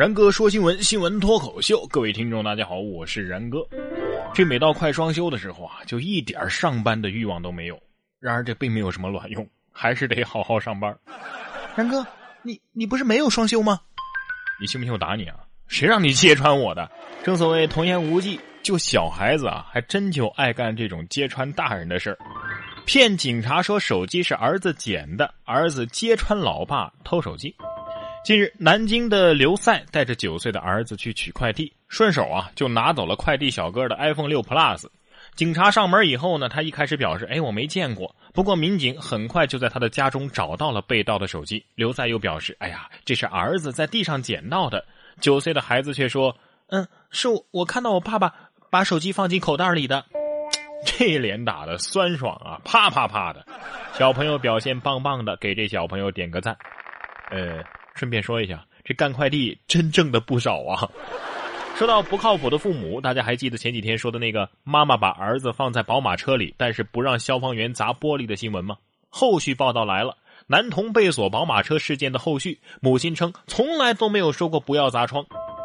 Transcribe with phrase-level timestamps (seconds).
[0.00, 3.58] 然哥说新闻，新闻脱口秀，各位听众大家好，我是然哥。
[4.32, 7.78] 这每到快双休的时候啊，就一点上班的欲望都没有。
[8.18, 10.98] 然而这并没有什么卵用，还是得好好上班。
[11.76, 12.02] 然哥，
[12.40, 13.78] 你你不是没有双休吗？
[14.58, 15.36] 你信不信我打你啊？
[15.66, 16.90] 谁让你揭穿我的？
[17.22, 22.16] 正所谓童言无忌，就小孩子啊，还真就爱干这种揭穿大人的事儿。
[22.86, 27.54] 骗警察说手机是儿子捡的，儿子揭穿老爸偷手机。
[28.22, 34.84] 近日，南京的刘赛带着九岁的儿子去取快递，顺手啊就拿走了快递小哥的 iPhone 六 Plus。
[35.34, 41.64] 警察上门以后呢，他一开始表示：“哎，我没见过。”不过民警很快就在他的家中找到了被盗的手机。
[41.74, 44.84] 刘赛又表示：“哎呀，这是儿子在地上捡到的。”
[45.18, 46.36] 九岁的孩子却说
[46.68, 48.32] ：“嗯，是我我看到我爸爸
[48.70, 50.04] 把手机放进口袋里的。”
[50.84, 53.46] 这脸打的酸爽啊，啪啪啪的。
[53.94, 56.54] 小朋友表现棒棒的，给这小朋友点个赞。
[57.30, 57.64] 呃。
[57.94, 60.88] 顺便说一下，这干快递真挣的不少啊！
[61.76, 68.76] 说到不靠谱的父母，大家还记得前几天说的那个妈妈把儿子放在宝马车里，但是不让消防员砸玻璃的新闻吗？
[69.08, 75.24] 后续报道来了，男童被锁宝马车事件的后续，母亲称从来都没有说过不要砸窗，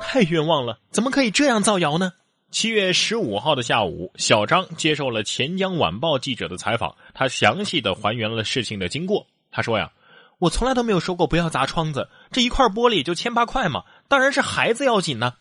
[0.00, 2.12] 太冤枉了，怎么可以这样造谣呢？
[2.52, 9.26] 七月十五号的下午，小张接受了钱江晚报记者的采访，他详细的还原了事情的经过。
[9.50, 9.90] 他说呀。
[10.38, 15.34] 我从来都没有说过不要砸窗子，这一块玻璃就千八块嘛，当然是孩子要紧呢。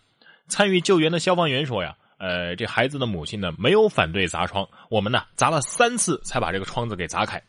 [0.47, 7.41] 参与救援的消防员说呀，呃，这孩子的母亲呢没有反对砸窗，我们呢砸了三次才把这个窗子给砸开。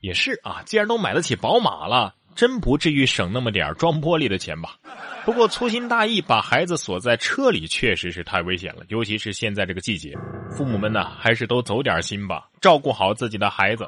[0.00, 4.76] 也是啊，既然都买得起宝马了，真不至于省那么点装玻璃的钱吧？
[5.24, 10.14] 不过粗心大意把孩子锁在车里确实是太危险了，尤其是现在这个季节，
[10.56, 13.84] 父母们呢还是都走点心吧，照顾好自己的孩子。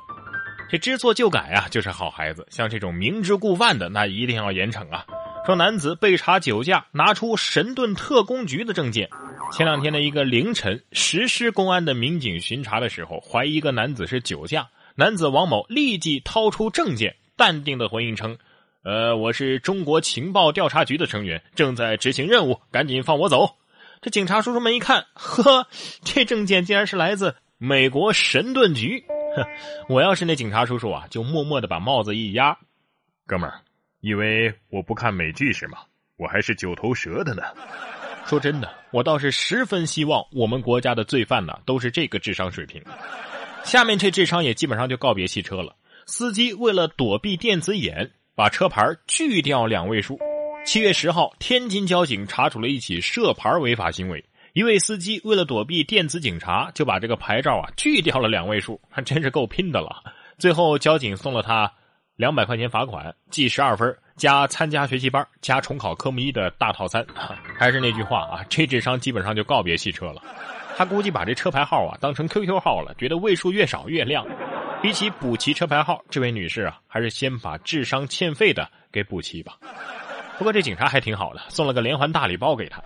[0.69, 2.47] 这知错就改啊，就是好孩子。
[2.51, 5.07] 像这种明知故犯的，那一定要严惩啊。
[5.47, 9.09] 说男子被查酒驾，拿出神盾特工局的证件。
[9.53, 14.69] 前两天的一个凌晨，实施公安的民警巡查的时候，怀疑一个男子是酒驾。
[14.97, 18.37] 男子王某立即掏出证件，淡定的回应称
[18.83, 23.55] ：“呃，我是中国情报调查局的成员，正在执行任务，赶紧放我走。”
[24.03, 25.69] 这警察叔叔们一看，呵，
[26.03, 29.05] 这证件竟然是来自美国神盾局。
[29.89, 32.57] 我要是那警察叔叔啊，就默默的把帽子一压。
[33.27, 33.61] 哥们儿，
[34.01, 35.79] 以为我不看美剧是吗？
[36.17, 37.43] 我还是九头蛇的呢。
[38.25, 42.83] 说真的，我倒是十分希望我们国家的罪犯呢都是这个智商水平。
[43.65, 45.77] 下面这智商也基本上就告别汽车了。
[46.07, 50.19] 司机为了躲避电子眼，把车牌锯掉两位数。
[50.65, 54.25] 七月十号，天津交警查处了一起涉牌违法行为。
[54.57, 60.03] 一位司机为了躲避电子警察，就把这个牌照啊锯掉了两位数，还真是够拼的了。
[60.39, 61.71] 最后交警送了他
[62.17, 67.07] 两百块钱罚款，记十二分，加参加学习班，加重考科目一的大套餐。
[67.59, 70.23] 还是那句话啊，这智商基本上就告别汽车了。
[70.75, 74.27] 他估计把这车牌号啊当成 QQ 号了，觉得位数越少越亮。
[74.81, 79.59] 比起补齐车牌号，这位女士啊，还是先把智商欠费的给补齐吧。
[80.39, 82.83] 不过这警察还挺好的，送了个连环大礼包给他。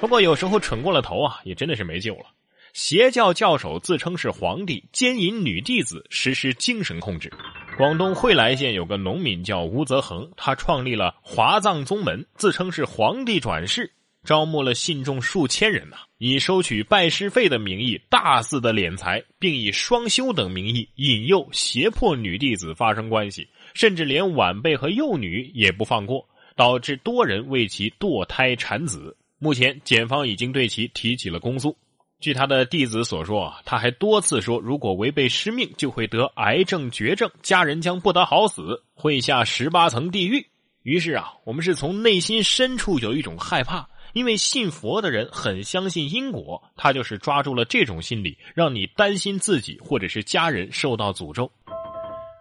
[0.00, 2.26] 不过有时候蠢过了头啊，也真的是没救了。
[2.72, 7.32] 邪教教首自称是皇帝，奸淫女弟子，实施精神控制。
[7.76, 13.92] 广东惠来县有个农民叫吴泽恒，他创立了华藏宗门，自称是皇帝转世，
[14.22, 29.16] 招募了信众数千人呐，以收取拜师费的名义大肆的敛财，并以双修等名义引诱、胁迫女弟子发生关系，甚至连晚辈和幼女也不放过，导致多人为其堕胎产子。
[29.38, 31.76] 目前，检方已经对其提起了公诉。
[32.20, 40.44] 据他的弟子所说，他还多次说，如果违背师命，就会得癌症绝症，家人将不得好死，会下十八层地狱。
[40.82, 51.48] 于是啊，我们是从内心深处有一种害怕，因为信佛的人很相信因果，他就是抓住了这种心理，让你担心自己或者是家人受到诅咒。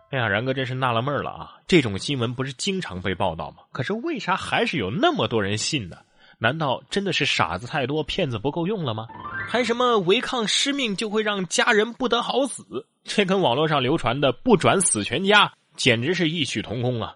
[0.10, 1.58] 哎呀，然哥真是纳了闷了啊！
[1.68, 3.58] 这种新闻不是经常被报道吗？
[3.72, 5.98] 可是为啥还是有那么多人信呢？
[6.40, 9.08] 难道真的是傻子太多，骗子不够用了吗？
[9.50, 12.86] 还什么违抗师命就会让家人不得好死？
[13.04, 17.16] 这跟网络上流传的“不转死全家”简直是异曲同工啊！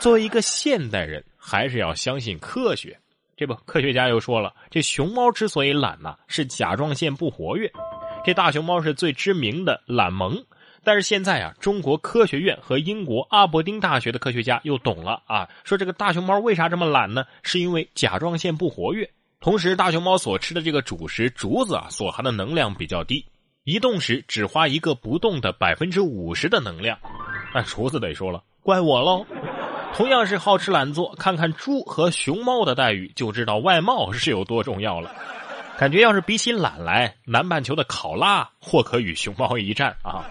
[0.00, 2.98] 作为一个现代人，还是要相信科学。
[3.36, 7.70] 这不，科学家又说了，这熊猫之所以懒呢，是甲状腺不活跃。
[8.24, 10.42] 这大熊猫是最知名的懒萌。
[10.84, 17.24] 但是现在啊，中国科学院和英国阿伯丁大学的科学家又懂了啊，说这个大熊猫为啥这么懒呢？
[17.42, 19.08] 是因为甲状腺不活跃。
[19.40, 23.24] 同时，大熊猫所吃的这个主食竹子啊，所含的能量比较低，
[23.64, 26.98] 移动时只花一个不动的百分之五十的能量。
[27.54, 29.26] 那厨子得说了，怪我喽。
[29.94, 35.14] 同样是好吃懒做，看看猪和熊猫的待遇，就知道外貌是有多重要了。
[35.76, 40.24] 感觉要是比起懒来，南半球的考拉或可与熊猫一战啊！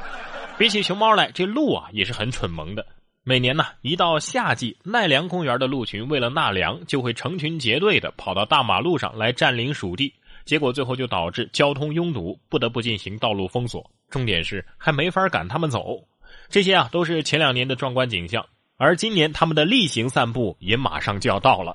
[0.57, 2.85] 比起熊猫来，这鹿啊也是很蠢萌的。
[3.23, 10.13] 每年呢，一到夏季，奈良公园的鹿群为了纳凉，就会成群结队的跑到大马路上来占领属地，
[10.45, 13.89] 结果最后就导致交通拥堵，不得不进行道路封锁。
[14.09, 16.03] 重点是还没法赶他们走。
[16.49, 18.45] 这些啊都是前两年的壮观景象，
[18.77, 21.73] 而今年他们的例行散步也马上就要到了。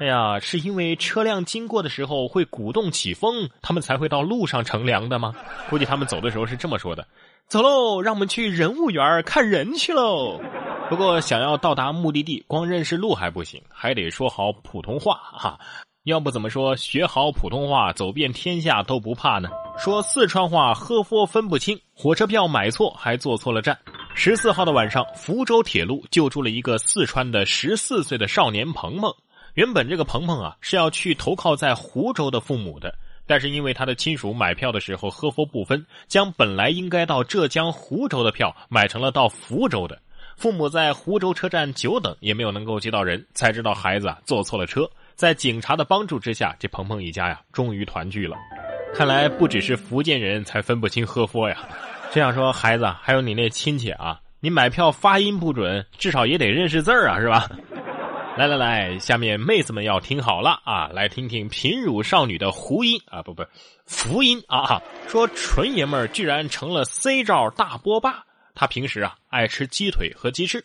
[0.00, 5.34] 哎呀，是因为车辆经过的时候会鼓动起风，他们才会到路上乘凉的吗？
[5.68, 7.06] 估计他们走的时候是这么说的
[7.48, 10.40] ：“走喽，让我们去人物园看人去喽。”
[10.88, 15.58] 不过想要到达目的地，光认识路还不行，还得说好普通话哈。
[16.04, 19.50] 要不怎么说学好普通话，走遍天下都不怕呢？
[19.76, 23.78] 说四川话喝佛分不清，火车票买错还坐错了站。
[24.14, 29.14] 十四号的晚上，福州铁路救助了一个四川的十四岁的少年鹏鹏。
[29.54, 32.94] 原本这个鹏鹏啊是要去投靠在湖州的父母的，
[33.26, 39.98] 但是因为他的亲属买票的时候喝佛不分，将本来应该到浙江湖州的票买成了到福州的。
[40.36, 44.88] 父母在湖州车站久等也没有能够接到人，才知道孩子啊坐错了车。
[45.14, 48.36] 在警察的帮助之下，这鹏鹏一家呀终于团聚了。
[48.94, 51.58] 看来不只是福建人才分不清喝佛呀。
[52.10, 57.46] 这样说，孩子还有你那亲戚啊，你买票发音不准，至少也得认识字儿啊，是吧？
[58.36, 63.44] 来来来，下面妹子们要听好了啊，来听听贫乳少女的胡音啊，不不，
[63.84, 68.24] 福音啊，说纯爷们儿居然成了 C 照大波霸。
[68.54, 70.64] 他平时啊爱吃鸡腿和鸡翅。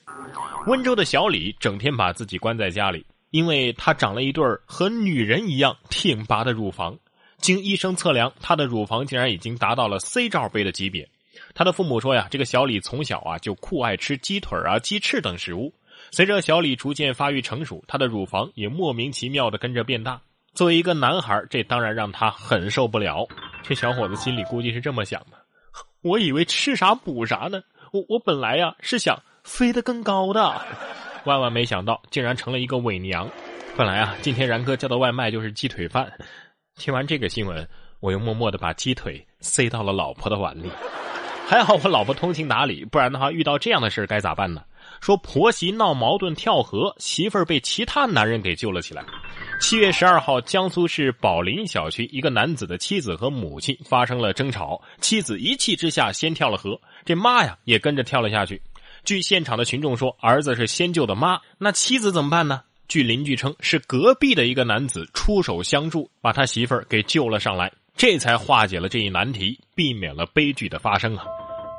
[0.68, 6.98] 温州的小李整天把自己关在家里，因为他长了一对和女人一样挺拔的乳房。
[7.40, 11.10] 经医生测量，他的乳房竟然已经达到了 C 罩杯的级别。
[11.54, 15.74] 他的父母说呀，这个小李从小啊就酷爱吃鸡腿啊、鸡翅等食物。
[16.12, 20.22] 随着小李逐渐发育成熟，他的乳房也莫名其妙的跟着变大。
[20.54, 23.28] 作为一个男孩，这当然让他很受不了。
[23.62, 25.38] 这小伙子心里估计是这么想的：
[26.02, 27.62] 我以为吃啥补啥呢，
[27.92, 30.62] 我我本来呀是想飞得更高的，
[31.26, 33.30] 万万没想到竟然成了一个伪娘。
[33.76, 36.10] 本来啊，今天然哥叫的外卖就是鸡腿饭。
[36.78, 37.68] 听完这个新闻，
[38.00, 40.70] 我又默默的把鸡腿塞到了老婆的碗里。
[41.48, 44.64] 还好我老婆通情达理，不然的话遇到这样的事该咋办呢？
[45.02, 49.04] 说婆媳闹矛盾跳河，媳妇儿被其他男人给救了起来。
[49.60, 58.62] 七月十二号，江苏市宝林小区一个男子的妻子和母亲发生了争吵，妻子一气之下先跳了河，这妈呀也跟着跳了下去。
[59.04, 62.62] 据现场的群众说，儿子是先救的妈，那妻子怎么办呢？
[62.88, 71.24] 据邻居称，是隔壁的一个男子出手相助，把他媳妇儿给救了上来，这才化解了这一难题，避免了悲剧的发生啊。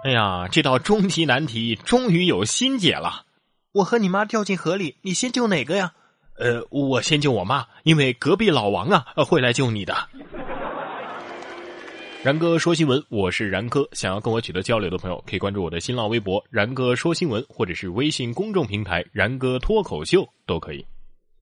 [0.07, 3.25] 哎呀，这道终极难题终于有新解了！
[3.73, 5.95] 我和你妈掉进河里，你先救哪个呀？
[6.39, 10.09] 呃，我先救我妈，因为隔壁老王啊会来救你的。
[12.23, 13.85] 然哥说新闻，我是然哥。
[13.95, 20.87] 想要跟我取得交流的朋友，可以关注我的新浪微博“然哥说新闻”，或者是微信公众平台“然哥脱口秀”都可以。